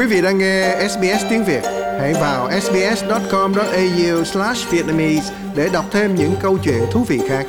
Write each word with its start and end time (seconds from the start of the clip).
Quý 0.00 0.06
vị 0.06 0.22
đang 0.22 0.38
nghe 0.38 0.88
SBS 0.88 1.24
tiếng 1.30 1.44
Việt, 1.44 1.62
hãy 1.98 2.14
vào 2.14 2.60
sbs.com.au/vietnamese 2.60 5.34
để 5.56 5.68
đọc 5.72 5.84
thêm 5.90 6.14
những 6.14 6.34
câu 6.40 6.58
chuyện 6.58 6.82
thú 6.92 7.04
vị 7.08 7.20
khác. 7.28 7.46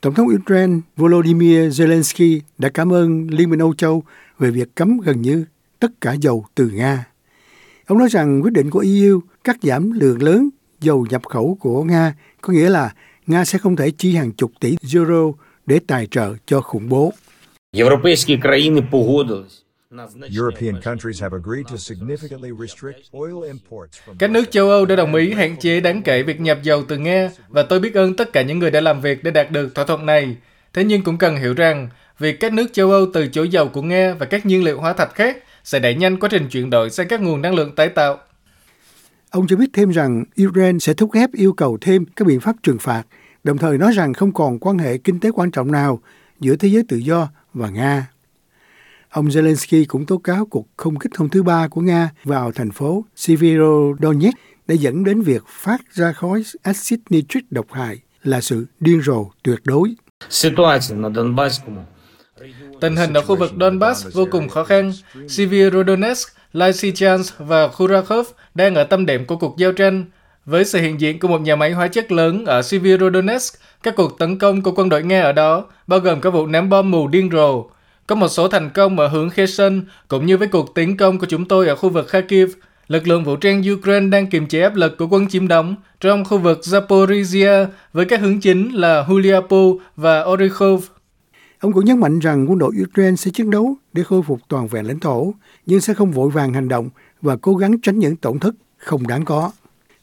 Tổng 0.00 0.14
thống 0.14 0.28
Ukraine 0.42 0.76
Volodymyr 0.96 1.80
Zelensky 1.80 2.40
đã 2.58 2.68
cảm 2.68 2.92
ơn 2.92 3.26
Liên 3.30 3.50
minh 3.50 3.60
Âu 3.60 3.74
Châu 3.74 4.02
về 4.38 4.50
việc 4.50 4.74
cấm 4.74 5.00
gần 5.00 5.22
như 5.22 5.44
tất 5.78 5.90
cả 6.00 6.12
dầu 6.12 6.44
từ 6.54 6.70
Nga. 6.74 7.06
Ông 7.86 7.98
nói 7.98 8.08
rằng 8.08 8.42
quyết 8.42 8.52
định 8.52 8.70
của 8.70 8.84
EU 8.86 9.20
cắt 9.44 9.56
giảm 9.62 9.92
lượng 9.92 10.22
lớn 10.22 10.48
dầu 10.80 11.06
nhập 11.10 11.26
khẩu 11.26 11.56
của 11.60 11.82
Nga 11.82 12.14
có 12.40 12.52
nghĩa 12.52 12.70
là 12.70 12.92
Nga 13.26 13.44
sẽ 13.44 13.58
không 13.58 13.76
thể 13.76 13.90
chi 13.90 14.16
hàng 14.16 14.32
chục 14.32 14.52
tỷ 14.60 14.76
euro 14.94 15.32
để 15.66 15.80
tài 15.86 16.06
trợ 16.06 16.34
cho 16.46 16.60
khủng 16.60 16.88
bố. 16.88 17.12
Європейські 17.73 18.37
країни 18.37 18.81
погодились. 18.81 19.65
European 20.37 20.81
countries 20.81 21.19
have 21.21 21.33
agreed 21.33 21.67
to 21.67 21.77
significantly 21.77 22.51
restrict 22.51 22.99
oil 23.11 23.43
imports 23.43 23.97
from 24.05 24.15
Các 24.19 24.29
nước 24.29 24.51
châu 24.51 24.69
Âu 24.69 24.85
đã 24.85 24.95
đồng 24.95 25.15
ý 25.15 25.33
hạn 25.33 25.55
chế 25.57 25.79
đáng 25.79 26.01
kể 26.01 26.23
việc 26.23 26.39
nhập 26.39 26.57
dầu 26.63 26.83
từ 26.87 26.97
Nga 26.97 27.29
và 27.47 27.63
tôi 27.63 27.79
biết 27.79 27.93
ơn 27.93 28.15
tất 28.15 28.33
cả 28.33 28.41
những 28.41 28.59
người 28.59 28.71
đã 28.71 28.81
làm 28.81 29.01
việc 29.01 29.23
để 29.23 29.31
đạt 29.31 29.51
được 29.51 29.75
thỏa 29.75 29.85
thuận 29.85 30.05
này. 30.05 30.37
Thế 30.73 30.83
nhưng 30.83 31.03
cũng 31.03 31.17
cần 31.17 31.37
hiểu 31.37 31.53
rằng, 31.53 31.89
việc 32.19 32.39
các 32.39 32.53
nước 32.53 32.67
châu 32.73 32.91
Âu 32.91 33.05
từ 33.13 33.27
chối 33.27 33.49
dầu 33.49 33.67
của 33.67 33.81
Nga 33.81 34.13
và 34.19 34.25
các 34.25 34.45
nhiên 34.45 34.63
liệu 34.63 34.79
hóa 34.79 34.93
thạch 34.93 35.15
khác 35.15 35.37
sẽ 35.63 35.79
đẩy 35.79 35.95
nhanh 35.95 36.19
quá 36.19 36.29
trình 36.31 36.47
chuyển 36.49 36.69
đổi 36.69 36.89
sang 36.89 37.07
các 37.07 37.21
nguồn 37.21 37.41
năng 37.41 37.55
lượng 37.55 37.75
tái 37.75 37.89
tạo. 37.89 38.17
Ông 39.29 39.47
cho 39.47 39.55
biết 39.55 39.69
thêm 39.73 39.89
rằng 39.89 40.23
Iran 40.35 40.79
sẽ 40.79 40.93
thúc 40.93 41.13
ép 41.13 41.29
yêu 41.33 41.53
cầu 41.53 41.77
thêm 41.81 42.05
các 42.15 42.27
biện 42.27 42.39
pháp 42.39 42.55
trừng 42.63 42.79
phạt, 42.79 43.03
đồng 43.43 43.57
thời 43.57 43.77
nói 43.77 43.91
rằng 43.93 44.13
không 44.13 44.33
còn 44.33 44.59
quan 44.59 44.77
hệ 44.77 44.97
kinh 44.97 45.19
tế 45.19 45.31
quan 45.31 45.51
trọng 45.51 45.71
nào 45.71 46.01
giữa 46.39 46.55
thế 46.55 46.67
giới 46.67 46.83
tự 46.87 46.97
do 46.97 47.29
và 47.54 47.68
Nga. 47.68 48.10
Ông 49.10 49.28
Zelensky 49.28 49.84
cũng 49.88 50.06
tố 50.06 50.18
cáo 50.18 50.46
cuộc 50.46 50.66
không 50.76 50.98
kích 50.98 51.16
hôm 51.16 51.28
thứ 51.28 51.42
ba 51.42 51.68
của 51.68 51.80
Nga 51.80 52.10
vào 52.24 52.52
thành 52.52 52.70
phố 52.70 53.04
Severodonetsk 53.16 54.38
đã 54.68 54.74
dẫn 54.74 55.04
đến 55.04 55.20
việc 55.20 55.42
phát 55.48 55.80
ra 55.92 56.12
khói 56.12 56.42
axit 56.62 57.00
nitric 57.10 57.52
độc 57.52 57.66
hại 57.72 57.98
là 58.22 58.40
sự 58.40 58.66
điên 58.80 59.02
rồ 59.02 59.30
tuyệt 59.42 59.58
đối. 59.64 59.94
Tình 62.80 62.96
hình 62.96 63.12
ở 63.12 63.22
khu 63.22 63.36
vực 63.36 63.52
Donbass 63.60 64.06
vô 64.12 64.26
cùng 64.30 64.48
khó 64.48 64.64
khăn. 64.64 64.92
Severodonetsk, 65.28 66.28
Lysychansk 66.52 67.34
và 67.38 67.68
Khurakov 67.68 68.26
đang 68.54 68.74
ở 68.74 68.84
tâm 68.84 69.06
điểm 69.06 69.26
của 69.26 69.36
cuộc 69.36 69.56
giao 69.58 69.72
tranh, 69.72 70.04
với 70.46 70.64
sự 70.64 70.80
hiện 70.80 71.00
diện 71.00 71.18
của 71.18 71.28
một 71.28 71.40
nhà 71.40 71.56
máy 71.56 71.72
hóa 71.72 71.88
chất 71.88 72.12
lớn 72.12 72.44
ở 72.44 72.62
Severodonetsk, 72.62 73.60
các 73.82 73.96
cuộc 73.96 74.18
tấn 74.18 74.38
công 74.38 74.62
của 74.62 74.72
quân 74.76 74.88
đội 74.88 75.02
Nga 75.02 75.22
ở 75.22 75.32
đó, 75.32 75.64
bao 75.86 76.00
gồm 76.00 76.20
các 76.20 76.30
vụ 76.30 76.46
ném 76.46 76.68
bom 76.68 76.90
mù 76.90 77.08
điên 77.08 77.30
rồ, 77.32 77.64
có 78.06 78.14
một 78.14 78.28
số 78.28 78.48
thành 78.48 78.70
công 78.74 78.98
ở 78.98 79.08
hướng 79.08 79.30
Kherson, 79.30 79.82
cũng 80.08 80.26
như 80.26 80.36
với 80.36 80.48
cuộc 80.48 80.74
tiến 80.74 80.96
công 80.96 81.18
của 81.18 81.26
chúng 81.26 81.44
tôi 81.44 81.68
ở 81.68 81.76
khu 81.76 81.88
vực 81.88 82.08
Kharkiv. 82.08 82.50
Lực 82.88 83.08
lượng 83.08 83.24
vũ 83.24 83.36
trang 83.36 83.62
Ukraine 83.72 84.08
đang 84.08 84.26
kiềm 84.26 84.46
chế 84.46 84.62
áp 84.62 84.74
lực 84.74 84.98
của 84.98 85.06
quân 85.10 85.28
chiếm 85.28 85.48
đóng 85.48 85.76
trong 86.00 86.24
khu 86.24 86.38
vực 86.38 86.60
Zaporizhia 86.62 87.66
với 87.92 88.04
các 88.04 88.20
hướng 88.20 88.40
chính 88.40 88.70
là 88.74 89.02
Huliapu 89.02 89.80
và 89.96 90.24
Orykhov. 90.24 90.84
Ông 91.60 91.72
cũng 91.72 91.84
nhấn 91.84 92.00
mạnh 92.00 92.18
rằng 92.18 92.50
quân 92.50 92.58
đội 92.58 92.72
Ukraine 92.82 93.16
sẽ 93.16 93.30
chiến 93.30 93.50
đấu 93.50 93.74
để 93.92 94.02
khôi 94.02 94.22
phục 94.22 94.40
toàn 94.48 94.68
vẹn 94.68 94.86
lãnh 94.86 95.00
thổ, 95.00 95.34
nhưng 95.66 95.80
sẽ 95.80 95.94
không 95.94 96.10
vội 96.10 96.30
vàng 96.30 96.52
hành 96.52 96.68
động 96.68 96.88
và 97.22 97.36
cố 97.36 97.54
gắng 97.54 97.80
tránh 97.80 97.98
những 97.98 98.16
tổn 98.16 98.38
thất 98.38 98.54
không 98.78 99.06
đáng 99.06 99.24
có. 99.24 99.50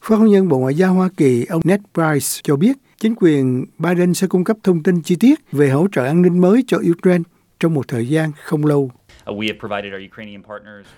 Phát 0.04 0.18
ngôn 0.18 0.28
nhân 0.28 0.48
Bộ 0.48 0.58
Ngoại 0.58 0.74
giao 0.74 0.94
Hoa 0.94 1.08
Kỳ 1.16 1.44
ông 1.44 1.62
Ned 1.64 1.80
Price 1.94 2.40
cho 2.42 2.56
biết 2.56 2.76
chính 3.00 3.14
quyền 3.14 3.64
Biden 3.78 4.14
sẽ 4.14 4.26
cung 4.26 4.44
cấp 4.44 4.56
thông 4.62 4.82
tin 4.82 5.02
chi 5.02 5.16
tiết 5.20 5.40
về 5.52 5.70
hỗ 5.70 5.86
trợ 5.92 6.04
an 6.04 6.22
ninh 6.22 6.40
mới 6.40 6.64
cho 6.66 6.78
Ukraine 6.90 7.22
trong 7.60 7.74
một 7.74 7.88
thời 7.88 8.08
gian 8.08 8.32
không 8.44 8.66
lâu. 8.66 8.90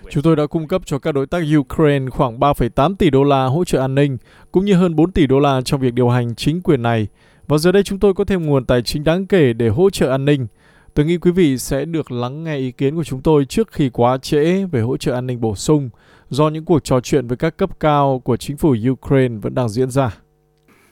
Chúng 0.09 0.23
tôi 0.23 0.35
đã 0.35 0.47
cung 0.47 0.67
cấp 0.67 0.81
cho 0.85 0.99
các 0.99 1.11
đối 1.11 1.27
tác 1.27 1.43
Ukraine 1.57 2.09
khoảng 2.09 2.39
3,8 2.39 2.95
tỷ 2.95 3.09
đô 3.09 3.23
la 3.23 3.45
hỗ 3.45 3.65
trợ 3.65 3.79
an 3.79 3.95
ninh, 3.95 4.17
cũng 4.51 4.65
như 4.65 4.73
hơn 4.73 4.95
4 4.95 5.11
tỷ 5.11 5.27
đô 5.27 5.39
la 5.39 5.61
trong 5.65 5.81
việc 5.81 5.93
điều 5.93 6.09
hành 6.09 6.35
chính 6.35 6.61
quyền 6.61 6.81
này. 6.81 7.07
Và 7.47 7.57
giờ 7.57 7.71
đây 7.71 7.83
chúng 7.83 7.99
tôi 7.99 8.13
có 8.13 8.25
thêm 8.25 8.45
nguồn 8.45 8.65
tài 8.65 8.81
chính 8.81 9.03
đáng 9.03 9.27
kể 9.27 9.53
để 9.53 9.69
hỗ 9.69 9.89
trợ 9.89 10.09
an 10.09 10.25
ninh. 10.25 10.47
Tôi 10.93 11.05
nghĩ 11.05 11.17
quý 11.17 11.31
vị 11.31 11.57
sẽ 11.57 11.85
được 11.85 12.11
lắng 12.11 12.43
nghe 12.43 12.57
ý 12.57 12.71
kiến 12.71 12.95
của 12.95 13.03
chúng 13.03 13.21
tôi 13.21 13.45
trước 13.45 13.71
khi 13.71 13.89
quá 13.89 14.17
trễ 14.17 14.65
về 14.65 14.81
hỗ 14.81 14.97
trợ 14.97 15.13
an 15.13 15.27
ninh 15.27 15.41
bổ 15.41 15.55
sung, 15.55 15.89
do 16.29 16.49
những 16.49 16.65
cuộc 16.65 16.83
trò 16.83 16.99
chuyện 16.99 17.27
với 17.27 17.37
các 17.37 17.57
cấp 17.57 17.79
cao 17.79 18.21
của 18.25 18.37
chính 18.37 18.57
phủ 18.57 18.75
Ukraine 18.89 19.35
vẫn 19.41 19.55
đang 19.55 19.69
diễn 19.69 19.89
ra. 19.89 20.17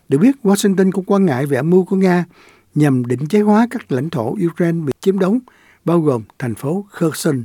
Được 0.09 0.17
biết, 0.17 0.35
Washington 0.43 0.91
cũng 0.91 1.05
quan 1.05 1.25
ngại 1.25 1.45
về 1.45 1.57
âm 1.57 1.69
mưu 1.69 1.85
của 1.85 1.95
Nga 1.95 2.25
nhằm 2.75 3.05
định 3.05 3.27
chế 3.27 3.41
hóa 3.41 3.67
các 3.71 3.91
lãnh 3.91 4.09
thổ 4.09 4.35
Ukraine 4.51 4.85
bị 4.85 4.93
chiếm 4.99 5.19
đóng, 5.19 5.39
bao 5.85 5.99
gồm 5.99 6.23
thành 6.39 6.55
phố 6.55 6.85
Kherson. 6.91 7.43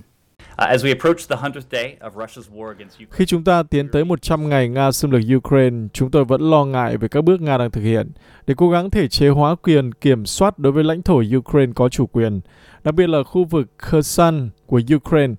Khi 3.11 3.27
chúng 3.27 3.45
ta 3.45 3.63
tiến 3.63 3.89
tới 3.89 4.05
100 4.05 4.49
ngày 4.49 4.69
Nga 4.69 4.93
xâm 4.93 5.11
lược 5.11 5.21
Ukraine, 5.37 5.87
chúng 5.93 6.11
tôi 6.11 6.25
vẫn 6.25 6.51
lo 6.51 6.65
ngại 6.65 6.97
về 6.97 7.09
các 7.09 7.25
bước 7.25 7.41
Nga 7.41 7.59
đang 7.59 7.71
thực 7.71 7.81
hiện 7.81 8.11
để 8.47 8.55
cố 8.57 8.71
gắng 8.71 8.91
thể 8.91 9.09
chế 9.09 9.29
hóa 9.29 9.55
quyền 9.63 9.93
kiểm 9.93 10.27
soát 10.27 10.59
đối 10.59 10.73
với 10.73 10.85
lãnh 10.85 11.03
thổ 11.03 11.23
Ukraine 11.37 11.73
có 11.77 11.89
chủ 11.89 12.07
quyền, 12.07 12.41
đặc 12.85 12.95
biệt 12.95 13.07
là 13.07 13.23
khu 13.23 13.45
vực 13.45 13.67
Kherson 13.79 14.51
của 14.67 14.81
Ukraine. 14.95 15.35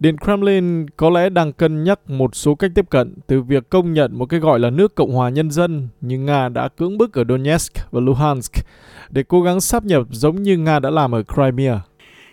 Điện 0.00 0.16
Kremlin 0.18 0.86
có 0.96 1.10
lẽ 1.10 1.28
đang 1.28 1.52
cân 1.52 1.84
nhắc 1.84 2.10
một 2.10 2.36
số 2.36 2.54
cách 2.54 2.70
tiếp 2.74 2.90
cận 2.90 3.14
từ 3.26 3.42
việc 3.42 3.70
công 3.70 3.92
nhận 3.92 4.18
một 4.18 4.26
cái 4.26 4.40
gọi 4.40 4.58
là 4.58 4.70
nước 4.70 4.94
Cộng 4.94 5.14
hòa 5.14 5.30
Nhân 5.30 5.50
dân 5.50 5.88
nhưng 6.00 6.24
Nga 6.24 6.48
đã 6.48 6.68
cưỡng 6.68 6.98
bức 6.98 7.12
ở 7.12 7.24
Donetsk 7.28 7.72
và 7.90 8.00
Luhansk 8.00 8.52
để 9.10 9.22
cố 9.28 9.42
gắng 9.42 9.60
sáp 9.60 9.84
nhập 9.84 10.02
giống 10.10 10.42
như 10.42 10.56
Nga 10.58 10.78
đã 10.78 10.90
làm 10.90 11.14
ở 11.14 11.22
Crimea. 11.34 11.80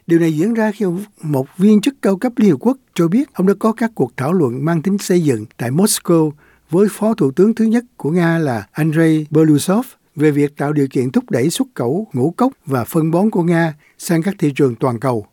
Điều 0.08 0.20
này 0.20 0.34
diễn 0.34 0.54
ra 0.54 0.72
khi 0.72 0.86
một 1.24 1.48
viên 1.58 1.82
chức 1.82 1.94
cao 2.02 2.18
cấp 2.18 2.34
Liên 2.36 2.52
Hợp 2.52 2.58
Quốc 2.60 2.78
cho 2.94 3.08
biết 3.08 3.34
ông 3.34 3.48
đã 3.48 3.54
có 3.60 3.72
các 3.72 3.92
cuộc 3.96 4.12
thảo 4.18 4.34
luận 4.34 4.66
mang 4.66 4.82
tính 4.82 4.98
xây 4.98 5.22
dựng 5.22 5.46
tại 5.58 5.72
Moscow 5.72 6.32
với 6.70 6.88
Phó 6.92 7.14
Thủ 7.14 7.32
tướng 7.32 7.56
thứ 7.56 7.66
nhất 7.66 7.84
của 7.98 8.12
Nga 8.12 8.38
là 8.38 8.68
Andrei 8.72 9.26
Belousov 9.30 9.86
về 10.16 10.32
việc 10.32 10.58
tạo 10.58 10.74
điều 10.74 10.88
kiện 10.88 11.12
thúc 11.12 11.30
đẩy 11.30 11.50
xuất 11.50 11.68
khẩu 11.76 12.08
ngũ 12.14 12.32
cốc 12.32 12.54
và 12.66 12.84
phân 12.84 13.12
bón 13.12 13.30
của 13.30 13.44
Nga 13.44 13.74
sang 13.98 14.24
các 14.24 14.36
thị 14.40 14.52
trường 14.56 14.76
toàn 14.76 15.00
cầu. 15.00 15.26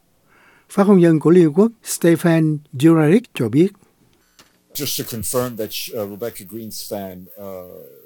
Phát 0.71 0.87
ngôn 0.87 1.01
nhân 1.01 1.21
của 1.21 1.31
Liên 1.31 1.45
Hợp 1.45 1.53
Quốc 1.55 1.73
Stefan 1.85 2.59
Juraric 2.73 3.21
cho 3.35 3.49
biết. 3.49 3.69
Just 4.75 5.05
to 5.05 5.19
confirm 5.19 5.57
that 5.57 6.03
uh, 6.03 6.11
Rebecca 6.11 6.45
Greenspan 6.51 7.25
uh, 7.41 7.99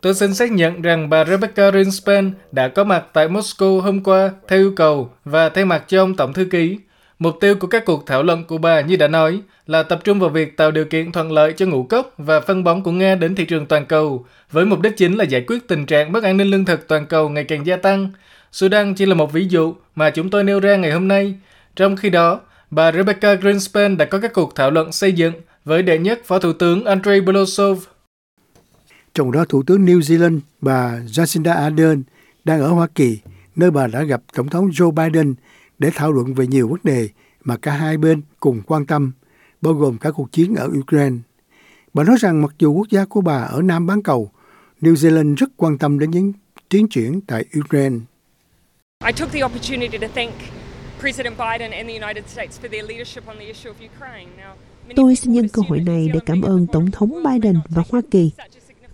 Tôi 0.00 0.14
xin 0.14 0.34
xác 0.34 0.52
nhận 0.52 0.82
rằng 0.82 1.10
bà 1.10 1.24
Rebecca 1.24 1.70
Greenspan 1.70 2.32
đã 2.52 2.68
có 2.68 2.84
mặt 2.84 3.04
tại 3.12 3.28
Moscow 3.28 3.80
hôm 3.80 4.02
qua 4.02 4.30
theo 4.48 4.58
yêu 4.58 4.72
cầu 4.76 5.10
và 5.24 5.48
thay 5.48 5.64
mặt 5.64 5.84
cho 5.88 6.02
ông 6.02 6.16
Tổng 6.16 6.32
Thư 6.32 6.44
ký. 6.44 6.78
Mục 7.18 7.34
tiêu 7.40 7.54
của 7.60 7.66
các 7.66 7.84
cuộc 7.84 8.06
thảo 8.06 8.22
luận 8.22 8.44
của 8.44 8.58
bà 8.58 8.80
như 8.80 8.96
đã 8.96 9.08
nói 9.08 9.40
là 9.66 9.82
tập 9.82 10.00
trung 10.04 10.20
vào 10.20 10.30
việc 10.30 10.56
tạo 10.56 10.70
điều 10.70 10.84
kiện 10.84 11.12
thuận 11.12 11.32
lợi 11.32 11.52
cho 11.52 11.66
ngũ 11.66 11.82
cốc 11.82 12.14
và 12.18 12.40
phân 12.40 12.64
bón 12.64 12.82
của 12.82 12.92
Nga 12.92 13.14
đến 13.14 13.34
thị 13.34 13.44
trường 13.44 13.66
toàn 13.66 13.86
cầu, 13.86 14.26
với 14.52 14.64
mục 14.64 14.80
đích 14.80 14.96
chính 14.96 15.16
là 15.16 15.24
giải 15.24 15.44
quyết 15.46 15.68
tình 15.68 15.86
trạng 15.86 16.12
mất 16.12 16.24
an 16.24 16.36
ninh 16.36 16.50
lương 16.50 16.64
thực 16.64 16.88
toàn 16.88 17.06
cầu 17.06 17.28
ngày 17.28 17.44
càng 17.44 17.66
gia 17.66 17.76
tăng. 17.76 18.10
Sudan 18.52 18.94
chỉ 18.94 19.06
là 19.06 19.14
một 19.14 19.32
ví 19.32 19.46
dụ 19.48 19.74
mà 19.94 20.10
chúng 20.10 20.30
tôi 20.30 20.44
nêu 20.44 20.60
ra 20.60 20.76
ngày 20.76 20.92
hôm 20.92 21.08
nay. 21.08 21.34
Trong 21.76 21.96
khi 21.96 22.10
đó, 22.10 22.40
bà 22.70 22.92
Rebecca 22.92 23.34
Greenspan 23.34 23.96
đã 23.96 24.04
có 24.04 24.18
các 24.18 24.32
cuộc 24.32 24.54
thảo 24.54 24.70
luận 24.70 24.92
xây 24.92 25.12
dựng 25.12 25.34
với 25.64 25.82
đệ 25.82 25.98
nhất 25.98 26.20
Phó 26.24 26.38
Thủ 26.38 26.52
tướng 26.52 26.84
Andrei 26.84 27.20
Belousov 27.20 27.78
trong 29.16 29.32
đó 29.32 29.44
Thủ 29.48 29.62
tướng 29.62 29.86
New 29.86 30.00
Zealand 30.00 30.40
bà 30.60 30.98
Jacinda 31.06 31.54
Ardern 31.54 32.02
đang 32.44 32.60
ở 32.60 32.68
Hoa 32.68 32.86
Kỳ, 32.94 33.18
nơi 33.56 33.70
bà 33.70 33.86
đã 33.86 34.02
gặp 34.02 34.22
Tổng 34.34 34.48
thống 34.48 34.68
Joe 34.68 34.90
Biden 34.90 35.34
để 35.78 35.90
thảo 35.94 36.12
luận 36.12 36.34
về 36.34 36.46
nhiều 36.46 36.68
vấn 36.68 36.80
đề 36.82 37.08
mà 37.44 37.56
cả 37.56 37.72
hai 37.72 37.96
bên 37.96 38.22
cùng 38.40 38.62
quan 38.66 38.86
tâm, 38.86 39.12
bao 39.60 39.74
gồm 39.74 39.98
cả 39.98 40.10
cuộc 40.10 40.32
chiến 40.32 40.54
ở 40.54 40.70
Ukraine. 40.78 41.16
Bà 41.94 42.04
nói 42.04 42.16
rằng 42.20 42.42
mặc 42.42 42.54
dù 42.58 42.72
quốc 42.72 42.86
gia 42.90 43.04
của 43.04 43.20
bà 43.20 43.36
ở 43.36 43.62
Nam 43.62 43.86
bán 43.86 44.02
cầu, 44.02 44.30
New 44.80 44.94
Zealand 44.94 45.34
rất 45.34 45.48
quan 45.56 45.78
tâm 45.78 45.98
đến 45.98 46.10
những 46.10 46.32
tiến 46.68 46.88
triển 46.88 47.20
tại 47.20 47.44
Ukraine. 47.58 47.96
I 49.00 49.12
took 49.12 49.30
the 49.30 49.42
opportunity 49.42 49.98
to 49.98 50.08
thank 50.08 50.32
President 51.00 51.36
Biden 51.38 51.72
and 51.72 51.88
the 51.88 51.94
United 51.94 52.28
States 52.28 52.58
for 52.60 52.68
their 52.68 52.82
leadership 52.82 53.28
on 53.28 53.36
the 53.38 53.44
issue 53.44 53.70
of 53.70 53.74
Ukraine. 53.74 54.28
Now, 54.38 54.54
Tôi 54.96 55.16
xin 55.16 55.32
nhân 55.32 55.48
cơ 55.48 55.62
hội 55.68 55.80
này 55.80 56.08
để 56.14 56.20
cảm 56.26 56.42
ơn 56.42 56.66
Tổng 56.66 56.90
thống 56.90 57.22
Biden 57.22 57.56
và 57.68 57.82
Hoa 57.90 58.00
Kỳ 58.10 58.30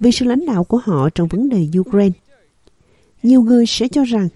vì 0.00 0.12
sự 0.12 0.24
lãnh 0.26 0.46
đạo 0.46 0.64
của 0.64 0.76
họ 0.84 1.08
trong 1.14 1.28
vấn 1.28 1.48
đề 1.48 1.68
Ukraine. 1.78 2.18
Nhiều 3.22 3.42
người 3.42 3.66
sẽ 3.66 3.88
cho 3.88 4.04
rằng 4.04 4.28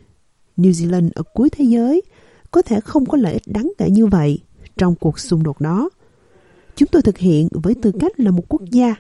New 0.57 0.71
Zealand 0.71 1.11
ở 1.15 1.23
cuối 1.35 1.51
thế 1.51 1.65
giới 1.65 2.03
có 2.51 2.63
thể 2.63 2.81
không 2.81 3.07
có 3.07 3.19
lợi 3.19 3.33
ích 3.33 3.43
đáng 3.47 3.73
kể 3.79 3.91
như 3.91 4.07
vậy 4.07 4.39
trong 4.77 4.95
cuộc 4.95 5.19
xung 5.19 5.43
đột 5.43 5.61
đó. 5.61 5.91
Chúng 6.77 6.89
tôi 6.93 7.03
thực 7.03 7.19
hiện 7.19 7.49
với 7.53 7.75
tư 7.83 7.93
cách 8.01 8.21
là 8.21 8.31
một 8.31 8.43
quốc 8.49 8.63
gia, 8.71 8.95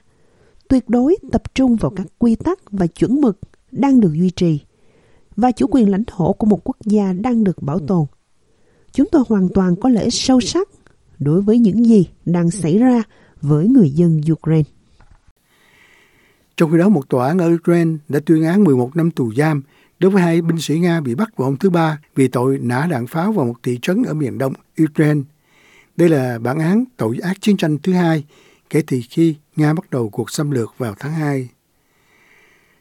tuyệt 0.68 0.88
đối 0.88 1.16
tập 1.32 1.54
trung 1.54 1.76
vào 1.76 1.92
các 1.96 2.06
quy 2.18 2.34
tắc 2.34 2.58
và 2.70 2.86
chuẩn 2.86 3.20
mực 3.20 3.38
đang 3.72 4.00
được 4.00 4.12
duy 4.12 4.30
trì 4.30 4.60
và 5.36 5.52
chủ 5.52 5.66
quyền 5.70 5.90
lãnh 5.90 6.04
thổ 6.06 6.32
của 6.32 6.46
một 6.46 6.60
quốc 6.64 6.76
gia 6.84 7.12
đang 7.12 7.44
được 7.44 7.62
bảo 7.62 7.78
tồn. 7.78 8.06
Chúng 8.92 9.08
tôi 9.12 9.22
hoàn 9.28 9.48
toàn 9.54 9.76
có 9.76 9.88
lợi 9.88 10.04
ích 10.04 10.14
sâu 10.14 10.40
sắc 10.40 10.68
đối 11.18 11.42
với 11.42 11.58
những 11.58 11.86
gì 11.86 12.08
đang 12.24 12.50
xảy 12.50 12.78
ra 12.78 13.02
với 13.42 13.68
người 13.68 13.90
dân 13.90 14.20
Ukraine. 14.32 14.70
Trong 16.56 16.72
khi 16.72 16.78
đó, 16.78 16.88
một 16.88 17.08
tòa 17.08 17.28
án 17.28 17.38
ở 17.38 17.54
Ukraine 17.54 17.96
đã 18.08 18.20
tuyên 18.26 18.44
án 18.44 18.64
11 18.64 18.96
năm 18.96 19.10
tù 19.10 19.34
giam 19.34 19.62
đối 19.98 20.10
với 20.10 20.22
hai 20.22 20.42
binh 20.42 20.60
sĩ 20.60 20.78
Nga 20.78 21.00
bị 21.00 21.14
bắt 21.14 21.36
vào 21.36 21.48
hôm 21.48 21.56
thứ 21.56 21.70
Ba 21.70 22.00
vì 22.14 22.28
tội 22.28 22.58
nã 22.58 22.86
đạn 22.90 23.06
pháo 23.06 23.32
vào 23.32 23.46
một 23.46 23.54
thị 23.62 23.78
trấn 23.82 24.02
ở 24.02 24.14
miền 24.14 24.38
đông 24.38 24.52
Ukraine. 24.82 25.20
Đây 25.96 26.08
là 26.08 26.38
bản 26.38 26.58
án 26.58 26.84
tội 26.96 27.18
ác 27.22 27.40
chiến 27.40 27.56
tranh 27.56 27.78
thứ 27.82 27.92
hai 27.92 28.24
kể 28.70 28.82
từ 28.86 29.00
khi 29.10 29.34
Nga 29.56 29.74
bắt 29.74 29.90
đầu 29.90 30.08
cuộc 30.08 30.30
xâm 30.30 30.50
lược 30.50 30.74
vào 30.78 30.94
tháng 30.98 31.12
2. 31.12 31.48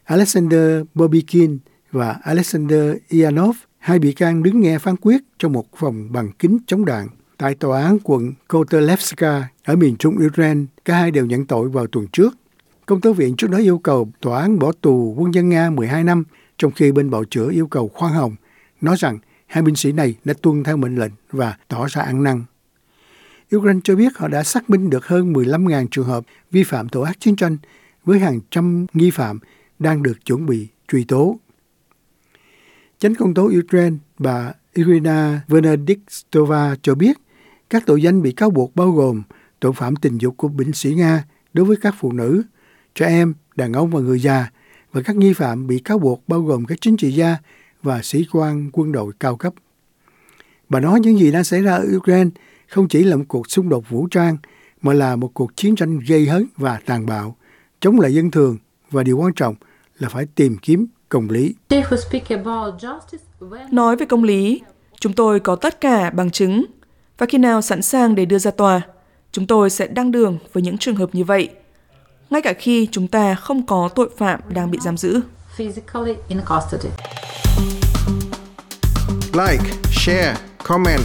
Alexander 0.03 0.81
Bobikin 0.93 1.57
và 1.95 2.19
Alexander 2.23 2.95
Ianov, 3.09 3.57
hai 3.77 3.99
bị 3.99 4.13
can 4.13 4.43
đứng 4.43 4.61
nghe 4.61 4.79
phán 4.79 4.95
quyết 4.95 5.21
trong 5.39 5.53
một 5.53 5.65
phòng 5.75 6.11
bằng 6.11 6.31
kính 6.39 6.57
chống 6.67 6.85
đạn 6.85 7.07
tại 7.37 7.55
tòa 7.55 7.83
án 7.83 7.97
quận 8.03 8.33
Kotelevska 8.47 9.47
ở 9.63 9.75
miền 9.75 9.95
trung 9.95 10.17
Ukraine. 10.27 10.61
Cả 10.85 10.95
hai 10.95 11.11
đều 11.11 11.25
nhận 11.25 11.45
tội 11.45 11.69
vào 11.69 11.87
tuần 11.87 12.07
trước. 12.07 12.37
Công 12.85 13.01
tố 13.01 13.13
viện 13.13 13.35
trước 13.35 13.49
đó 13.49 13.57
yêu 13.57 13.77
cầu 13.77 14.09
tòa 14.21 14.41
án 14.41 14.59
bỏ 14.59 14.71
tù 14.81 15.15
quân 15.17 15.33
dân 15.33 15.49
Nga 15.49 15.69
12 15.69 16.03
năm, 16.03 16.23
trong 16.57 16.71
khi 16.71 16.91
bên 16.91 17.09
bào 17.09 17.23
chữa 17.25 17.51
yêu 17.51 17.67
cầu 17.67 17.87
khoan 17.93 18.13
hồng, 18.13 18.35
nói 18.81 18.95
rằng 18.99 19.19
hai 19.47 19.63
binh 19.63 19.75
sĩ 19.75 19.91
này 19.91 20.15
đã 20.25 20.33
tuân 20.41 20.63
theo 20.63 20.77
mệnh 20.77 20.95
lệnh 20.95 21.11
và 21.31 21.57
tỏ 21.67 21.85
ra 21.89 22.01
ăn 22.01 22.23
năn. 22.23 22.43
Ukraine 23.55 23.79
cho 23.83 23.95
biết 23.95 24.17
họ 24.17 24.27
đã 24.27 24.43
xác 24.43 24.69
minh 24.69 24.89
được 24.89 25.07
hơn 25.07 25.33
15.000 25.33 25.87
trường 25.91 26.05
hợp 26.05 26.25
vi 26.51 26.63
phạm 26.63 26.89
tội 26.89 27.07
ác 27.07 27.19
chiến 27.19 27.35
tranh 27.35 27.57
với 28.05 28.19
hàng 28.19 28.39
trăm 28.49 28.85
nghi 28.93 29.11
phạm 29.11 29.39
đang 29.79 30.03
được 30.03 30.25
chuẩn 30.25 30.45
bị 30.45 30.67
truy 30.87 31.03
tố. 31.03 31.39
Chánh 33.05 33.15
công 33.15 33.33
tố 33.33 33.51
Ukraine 33.59 33.97
bà 34.19 34.53
Irina 34.73 35.41
Venediktova 35.47 36.75
cho 36.81 36.95
biết 36.95 37.17
các 37.69 37.83
tội 37.85 38.01
danh 38.01 38.21
bị 38.21 38.31
cáo 38.31 38.49
buộc 38.49 38.75
bao 38.75 38.91
gồm 38.91 39.23
tội 39.59 39.73
phạm 39.73 39.95
tình 39.95 40.17
dục 40.17 40.37
của 40.37 40.47
binh 40.47 40.73
sĩ 40.73 40.93
Nga 40.93 41.23
đối 41.53 41.65
với 41.65 41.77
các 41.81 41.95
phụ 41.99 42.11
nữ, 42.11 42.43
trẻ 42.95 43.07
em, 43.07 43.33
đàn 43.55 43.73
ông 43.73 43.89
và 43.89 43.99
người 43.99 44.19
già 44.19 44.51
và 44.91 45.01
các 45.01 45.15
nghi 45.15 45.33
phạm 45.33 45.67
bị 45.67 45.79
cáo 45.79 45.99
buộc 45.99 46.23
bao 46.27 46.41
gồm 46.41 46.65
các 46.65 46.77
chính 46.81 46.97
trị 46.97 47.11
gia 47.11 47.37
và 47.83 48.01
sĩ 48.01 48.25
quan 48.31 48.69
quân 48.73 48.91
đội 48.91 49.13
cao 49.19 49.35
cấp. 49.35 49.53
Bà 50.69 50.79
nói 50.79 50.99
những 50.99 51.19
gì 51.19 51.31
đang 51.31 51.43
xảy 51.43 51.61
ra 51.61 51.75
ở 51.75 51.87
Ukraine 51.97 52.29
không 52.67 52.87
chỉ 52.87 53.03
là 53.03 53.15
một 53.15 53.25
cuộc 53.27 53.51
xung 53.51 53.69
đột 53.69 53.89
vũ 53.89 54.07
trang 54.07 54.37
mà 54.81 54.93
là 54.93 55.15
một 55.15 55.31
cuộc 55.33 55.55
chiến 55.55 55.75
tranh 55.75 55.99
gây 55.99 56.27
hấn 56.27 56.45
và 56.57 56.79
tàn 56.85 57.05
bạo 57.05 57.35
chống 57.79 57.99
lại 57.99 58.13
dân 58.13 58.31
thường 58.31 58.57
và 58.91 59.03
điều 59.03 59.17
quan 59.17 59.33
trọng 59.33 59.55
là 59.99 60.09
phải 60.09 60.25
tìm 60.35 60.57
kiếm 60.57 60.87
công 61.15 61.29
lý. 61.29 61.55
Nói 63.71 63.95
về 63.95 64.05
công 64.05 64.23
lý, 64.23 64.61
chúng 64.99 65.13
tôi 65.13 65.39
có 65.39 65.55
tất 65.55 65.81
cả 65.81 66.09
bằng 66.09 66.31
chứng 66.31 66.65
và 67.17 67.25
khi 67.25 67.37
nào 67.37 67.61
sẵn 67.61 67.81
sàng 67.81 68.15
để 68.15 68.25
đưa 68.25 68.37
ra 68.37 68.51
tòa, 68.51 68.81
chúng 69.31 69.47
tôi 69.47 69.69
sẽ 69.69 69.87
đăng 69.87 70.11
đường 70.11 70.37
với 70.53 70.63
những 70.63 70.77
trường 70.77 70.95
hợp 70.95 71.09
như 71.13 71.23
vậy, 71.23 71.49
ngay 72.29 72.41
cả 72.41 72.53
khi 72.53 72.87
chúng 72.91 73.07
ta 73.07 73.35
không 73.35 73.65
có 73.65 73.89
tội 73.95 74.09
phạm 74.17 74.39
đang 74.49 74.71
bị 74.71 74.79
giam 74.81 74.97
giữ. 74.97 75.21
Like, 79.33 79.63
share, 79.91 80.35
comment. 80.63 81.01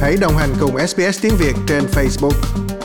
Hãy 0.00 0.16
đồng 0.20 0.36
hành 0.36 0.50
cùng 0.60 0.86
SBS 0.86 1.22
tiếng 1.22 1.34
Việt 1.38 1.54
trên 1.68 1.84
Facebook. 1.84 2.77